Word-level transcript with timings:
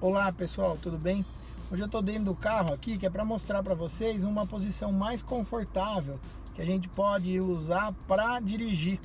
Olá 0.00 0.30
pessoal, 0.30 0.78
tudo 0.80 0.96
bem? 0.96 1.26
Hoje 1.72 1.82
eu 1.82 1.86
estou 1.86 2.00
dentro 2.00 2.26
do 2.26 2.34
carro 2.36 2.72
aqui 2.72 2.96
que 2.96 3.04
é 3.04 3.10
para 3.10 3.24
mostrar 3.24 3.64
para 3.64 3.74
vocês 3.74 4.22
uma 4.22 4.46
posição 4.46 4.92
mais 4.92 5.24
confortável 5.24 6.20
que 6.54 6.62
a 6.62 6.64
gente 6.64 6.88
pode 6.88 7.40
usar 7.40 7.92
para 8.06 8.38
dirigir. 8.38 9.00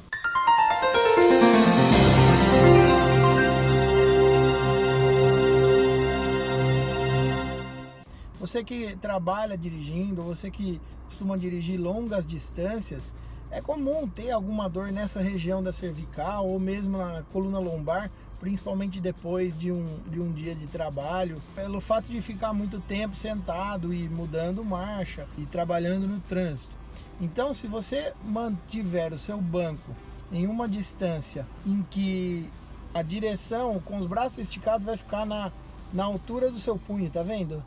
Você 8.39 8.63
que 8.63 8.95
trabalha 8.97 9.57
dirigindo, 9.57 10.21
você 10.21 10.51
que 10.51 10.79
costuma 11.05 11.35
dirigir 11.35 11.81
longas 11.81 12.23
distâncias, 12.23 13.15
é 13.49 13.59
comum 13.59 14.07
ter 14.07 14.29
alguma 14.29 14.69
dor 14.69 14.91
nessa 14.91 15.23
região 15.23 15.63
da 15.63 15.73
cervical 15.73 16.47
ou 16.47 16.59
mesmo 16.59 16.99
na 16.99 17.23
coluna 17.31 17.57
lombar, 17.57 18.11
principalmente 18.39 18.99
depois 18.99 19.57
de 19.57 19.71
um, 19.71 19.99
de 20.09 20.19
um 20.19 20.31
dia 20.31 20.53
de 20.53 20.67
trabalho, 20.67 21.41
pelo 21.55 21.79
fato 21.79 22.07
de 22.07 22.21
ficar 22.21 22.53
muito 22.53 22.79
tempo 22.79 23.15
sentado 23.15 23.93
e 23.93 24.07
mudando 24.09 24.63
marcha 24.63 25.27
e 25.37 25.45
trabalhando 25.45 26.07
no 26.07 26.19
trânsito. 26.21 26.75
Então, 27.21 27.53
se 27.53 27.67
você 27.67 28.13
mantiver 28.23 29.13
o 29.13 29.17
seu 29.17 29.39
banco 29.39 29.95
em 30.31 30.47
uma 30.47 30.67
distância 30.67 31.45
em 31.65 31.83
que 31.89 32.49
a 32.93 33.01
direção 33.01 33.79
com 33.79 33.97
os 33.97 34.05
braços 34.05 34.39
esticados 34.39 34.85
vai 34.85 34.97
ficar 34.97 35.25
na, 35.25 35.51
na 35.93 36.03
altura 36.03 36.51
do 36.51 36.59
seu 36.59 36.77
punho, 36.77 37.09
tá 37.09 37.23
vendo? 37.23 37.63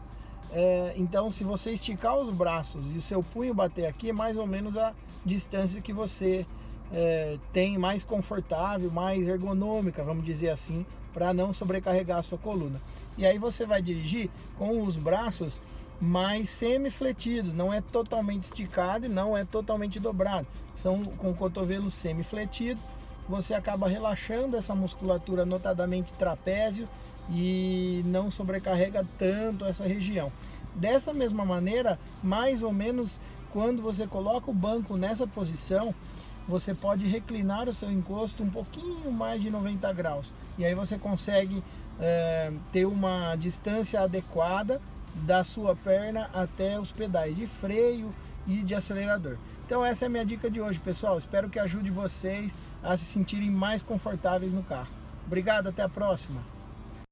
É, 0.52 0.94
então, 0.96 1.30
se 1.30 1.42
você 1.42 1.70
esticar 1.70 2.16
os 2.18 2.32
braços 2.32 2.94
e 2.94 2.98
o 2.98 3.02
seu 3.02 3.22
punho 3.22 3.54
bater 3.54 3.86
aqui, 3.86 4.10
é 4.10 4.12
mais 4.12 4.36
ou 4.36 4.46
menos 4.46 4.76
a 4.76 4.92
distância 5.24 5.80
que 5.80 5.92
você 5.92 6.46
é, 6.92 7.38
tem 7.52 7.78
mais 7.78 8.04
confortável, 8.04 8.90
mais 8.90 9.26
ergonômica, 9.26 10.02
vamos 10.02 10.24
dizer 10.24 10.50
assim, 10.50 10.84
para 11.12 11.32
não 11.32 11.52
sobrecarregar 11.52 12.18
a 12.18 12.22
sua 12.22 12.38
coluna. 12.38 12.80
E 13.16 13.24
aí 13.24 13.38
você 13.38 13.64
vai 13.64 13.80
dirigir 13.80 14.30
com 14.58 14.82
os 14.82 14.96
braços 14.96 15.60
mais 16.00 16.48
semi-fletidos, 16.50 17.54
não 17.54 17.72
é 17.72 17.80
totalmente 17.80 18.42
esticado 18.42 19.06
e 19.06 19.08
não 19.08 19.36
é 19.36 19.44
totalmente 19.44 19.98
dobrado. 19.98 20.46
São 20.76 21.02
com 21.02 21.30
o 21.30 21.34
cotovelo 21.34 21.90
semi-fletido, 21.90 22.80
você 23.28 23.54
acaba 23.54 23.88
relaxando 23.88 24.56
essa 24.56 24.74
musculatura, 24.74 25.46
notadamente 25.46 26.12
trapézio, 26.14 26.88
e 27.30 28.02
não 28.04 28.30
sobrecarrega 28.30 29.04
tanto 29.18 29.64
essa 29.64 29.84
região. 29.84 30.30
Dessa 30.74 31.12
mesma 31.12 31.44
maneira, 31.44 31.98
mais 32.22 32.62
ou 32.62 32.72
menos 32.72 33.18
quando 33.50 33.82
você 33.82 34.06
coloca 34.06 34.50
o 34.50 34.54
banco 34.54 34.96
nessa 34.96 35.26
posição, 35.26 35.94
você 36.48 36.74
pode 36.74 37.06
reclinar 37.06 37.68
o 37.68 37.74
seu 37.74 37.90
encosto 37.90 38.42
um 38.42 38.50
pouquinho 38.50 39.10
mais 39.10 39.42
de 39.42 39.50
90 39.50 39.92
graus. 39.92 40.32
E 40.58 40.64
aí 40.64 40.74
você 40.74 40.96
consegue 40.96 41.62
é, 42.00 42.52
ter 42.72 42.86
uma 42.86 43.34
distância 43.36 44.00
adequada 44.00 44.80
da 45.14 45.42
sua 45.42 45.74
perna 45.74 46.30
até 46.32 46.78
os 46.78 46.92
pedais 46.92 47.34
de 47.36 47.46
freio 47.46 48.14
e 48.46 48.58
de 48.58 48.74
acelerador. 48.74 49.36
Então 49.64 49.84
essa 49.84 50.04
é 50.04 50.06
a 50.06 50.08
minha 50.08 50.24
dica 50.24 50.50
de 50.50 50.60
hoje, 50.60 50.78
pessoal. 50.78 51.18
Espero 51.18 51.50
que 51.50 51.58
ajude 51.58 51.90
vocês 51.90 52.56
a 52.82 52.96
se 52.96 53.04
sentirem 53.04 53.50
mais 53.50 53.82
confortáveis 53.82 54.52
no 54.52 54.62
carro. 54.62 54.90
Obrigado, 55.26 55.68
até 55.68 55.82
a 55.82 55.88
próxima. 55.88 56.55